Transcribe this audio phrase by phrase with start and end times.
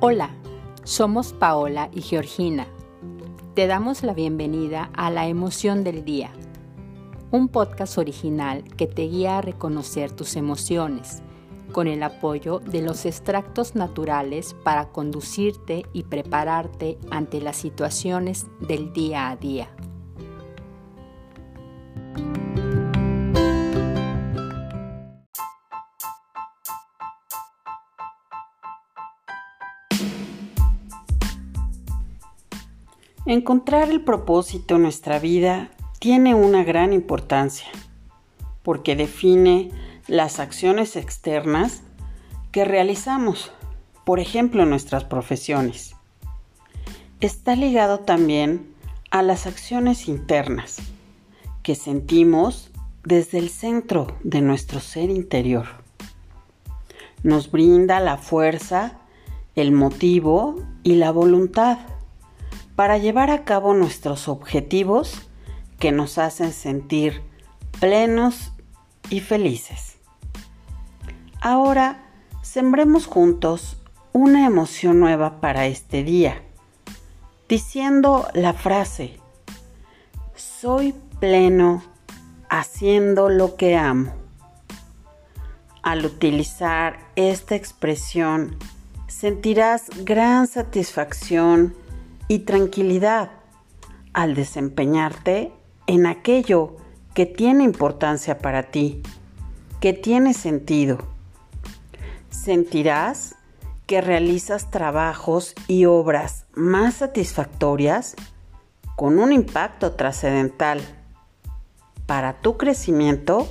[0.00, 0.30] Hola,
[0.84, 2.68] somos Paola y Georgina.
[3.54, 6.30] Te damos la bienvenida a La Emoción del Día,
[7.32, 11.24] un podcast original que te guía a reconocer tus emociones,
[11.72, 18.92] con el apoyo de los extractos naturales para conducirte y prepararte ante las situaciones del
[18.92, 19.68] día a día.
[33.28, 37.68] Encontrar el propósito en nuestra vida tiene una gran importancia
[38.62, 39.70] porque define
[40.06, 41.82] las acciones externas
[42.52, 43.52] que realizamos,
[44.06, 45.94] por ejemplo en nuestras profesiones.
[47.20, 48.72] Está ligado también
[49.10, 50.78] a las acciones internas
[51.62, 52.70] que sentimos
[53.04, 55.66] desde el centro de nuestro ser interior.
[57.22, 59.00] Nos brinda la fuerza,
[59.54, 61.78] el motivo y la voluntad
[62.78, 65.28] para llevar a cabo nuestros objetivos
[65.80, 67.22] que nos hacen sentir
[67.80, 68.52] plenos
[69.10, 69.96] y felices.
[71.40, 72.06] Ahora,
[72.40, 73.78] sembremos juntos
[74.12, 76.40] una emoción nueva para este día,
[77.48, 79.18] diciendo la frase,
[80.36, 81.82] soy pleno
[82.48, 84.12] haciendo lo que amo.
[85.82, 88.56] Al utilizar esta expresión,
[89.08, 91.74] sentirás gran satisfacción
[92.28, 93.30] y tranquilidad
[94.12, 95.52] al desempeñarte
[95.86, 96.76] en aquello
[97.14, 99.02] que tiene importancia para ti,
[99.80, 100.98] que tiene sentido.
[102.30, 103.34] Sentirás
[103.86, 108.14] que realizas trabajos y obras más satisfactorias
[108.96, 110.80] con un impacto trascendental
[112.06, 113.48] para tu crecimiento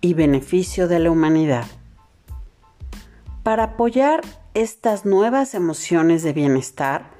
[0.00, 1.66] y beneficio de la humanidad.
[3.42, 4.22] Para apoyar
[4.54, 7.19] estas nuevas emociones de bienestar,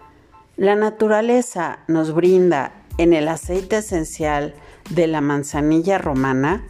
[0.61, 4.53] la naturaleza nos brinda en el aceite esencial
[4.91, 6.67] de la manzanilla romana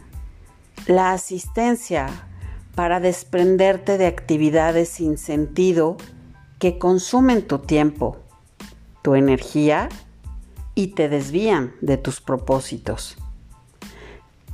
[0.87, 2.07] la asistencia
[2.73, 5.97] para desprenderte de actividades sin sentido
[6.57, 8.15] que consumen tu tiempo,
[9.01, 9.89] tu energía
[10.73, 13.17] y te desvían de tus propósitos.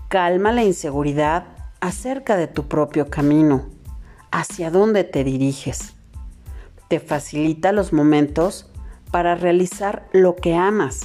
[0.08, 1.46] Calma la inseguridad
[1.80, 3.68] acerca de tu propio camino,
[4.32, 5.94] hacia dónde te diriges.
[6.88, 8.72] Te facilita los momentos
[9.12, 11.02] para realizar lo que amas,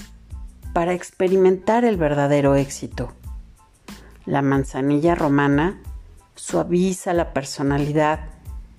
[0.73, 3.13] para experimentar el verdadero éxito.
[4.27, 5.81] La manzanilla romana
[6.35, 8.21] suaviza la personalidad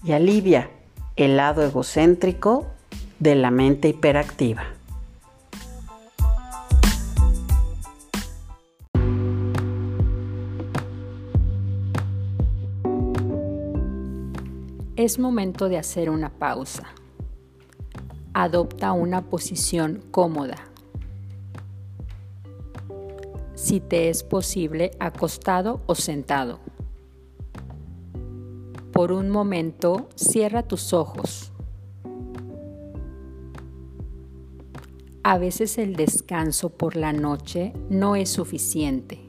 [0.03, 0.69] y alivia
[1.16, 2.67] el lado egocéntrico
[3.19, 4.63] de la mente hiperactiva.
[14.95, 16.94] Es momento de hacer una pausa
[18.33, 20.57] adopta una posición cómoda.
[23.53, 26.59] Si te es posible, acostado o sentado.
[28.91, 31.51] Por un momento, cierra tus ojos.
[35.23, 39.22] A veces el descanso por la noche no es suficiente.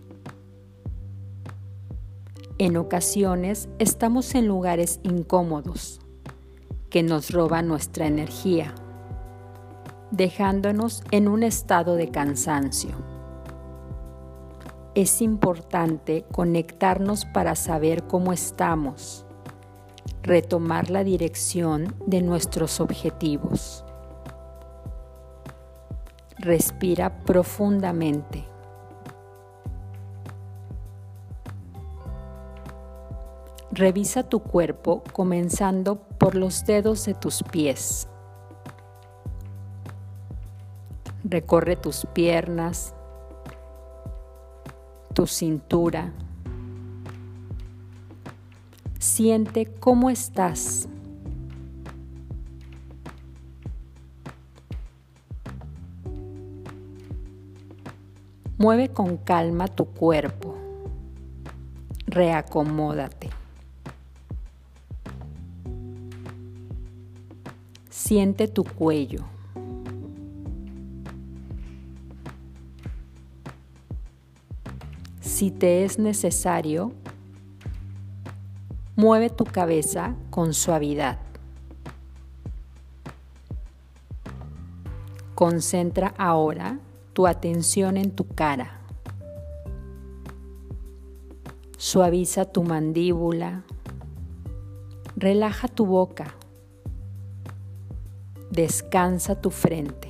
[2.58, 6.00] En ocasiones estamos en lugares incómodos
[6.90, 8.74] que nos roban nuestra energía
[10.16, 12.92] dejándonos en un estado de cansancio.
[14.94, 19.26] Es importante conectarnos para saber cómo estamos,
[20.22, 23.84] retomar la dirección de nuestros objetivos.
[26.38, 28.44] Respira profundamente.
[33.72, 38.08] Revisa tu cuerpo comenzando por los dedos de tus pies.
[41.34, 42.94] Recorre tus piernas,
[45.14, 46.12] tu cintura.
[49.00, 50.88] Siente cómo estás.
[58.56, 60.54] Mueve con calma tu cuerpo.
[62.06, 63.30] Reacomódate.
[67.90, 69.33] Siente tu cuello.
[75.24, 76.92] Si te es necesario,
[78.94, 81.18] mueve tu cabeza con suavidad.
[85.34, 86.78] Concentra ahora
[87.14, 88.80] tu atención en tu cara.
[91.78, 93.64] Suaviza tu mandíbula.
[95.16, 96.34] Relaja tu boca.
[98.50, 100.03] Descansa tu frente.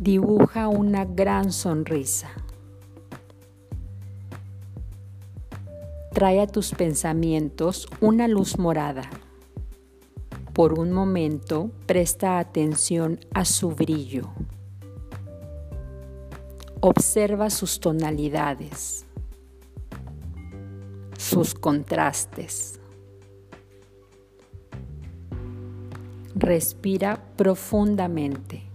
[0.00, 2.30] Dibuja una gran sonrisa.
[6.14, 9.02] Trae a tus pensamientos una luz morada.
[10.54, 14.30] Por un momento presta atención a su brillo.
[16.80, 19.04] Observa sus tonalidades,
[21.18, 22.80] sus contrastes.
[26.34, 28.69] Respira profundamente.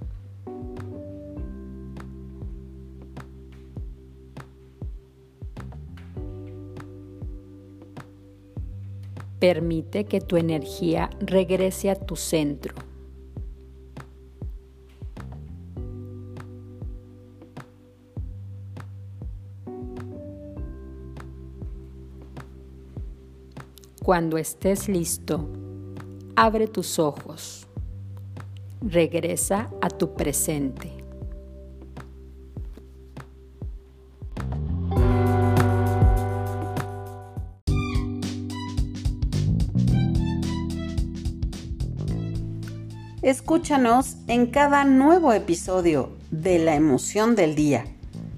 [9.39, 12.75] Permite que tu energía regrese a tu centro.
[24.05, 25.49] Cuando estés listo,
[26.35, 27.65] abre tus ojos.
[28.79, 30.94] Regresa a tu presente.
[43.25, 47.85] Escúchanos en cada nuevo episodio de La Emoción del Día,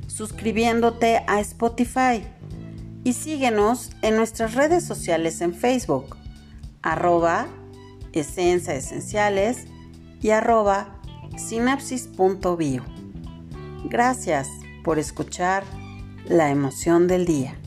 [0.08, 2.24] suscribiéndote a Spotify
[3.04, 6.16] y síguenos en nuestras redes sociales en Facebook,
[6.82, 7.48] arroba
[8.14, 9.66] esencia esenciales
[10.22, 11.02] y arroba
[11.36, 12.86] sinapsis.bio.
[13.90, 14.48] Gracias
[14.86, 15.66] por escuchar
[16.30, 17.58] La Emoción del Día.